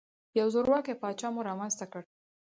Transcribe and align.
یو 0.39 0.47
زورواکۍ 0.53 0.93
پاچا 1.01 1.27
مو 1.33 1.41
رامنځته 1.49 1.85
کړ. 1.91 2.01